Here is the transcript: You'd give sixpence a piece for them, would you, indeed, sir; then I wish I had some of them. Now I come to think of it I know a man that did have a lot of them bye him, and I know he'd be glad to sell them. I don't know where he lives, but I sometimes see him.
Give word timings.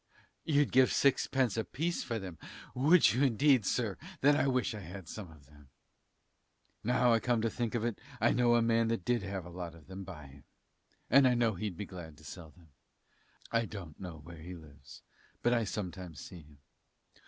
You'd 0.45 0.71
give 0.71 0.91
sixpence 0.91 1.57
a 1.57 1.63
piece 1.63 2.03
for 2.03 2.17
them, 2.17 2.39
would 2.73 3.13
you, 3.13 3.21
indeed, 3.21 3.67
sir; 3.67 3.97
then 4.21 4.35
I 4.35 4.47
wish 4.47 4.73
I 4.73 4.79
had 4.79 5.07
some 5.07 5.29
of 5.31 5.45
them. 5.45 5.69
Now 6.83 7.13
I 7.13 7.19
come 7.19 7.39
to 7.43 7.51
think 7.51 7.75
of 7.75 7.85
it 7.85 7.99
I 8.19 8.31
know 8.31 8.55
a 8.55 8.63
man 8.63 8.87
that 8.87 9.05
did 9.05 9.21
have 9.21 9.45
a 9.45 9.51
lot 9.51 9.75
of 9.75 9.85
them 9.85 10.03
bye 10.03 10.25
him, 10.25 10.43
and 11.11 11.27
I 11.27 11.35
know 11.35 11.53
he'd 11.53 11.77
be 11.77 11.85
glad 11.85 12.17
to 12.17 12.23
sell 12.23 12.49
them. 12.49 12.69
I 13.51 13.65
don't 13.65 13.99
know 13.99 14.17
where 14.23 14.41
he 14.41 14.55
lives, 14.55 15.03
but 15.43 15.53
I 15.53 15.65
sometimes 15.65 16.19
see 16.19 16.39
him. 16.41 16.57